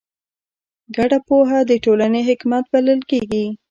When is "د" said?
1.69-1.71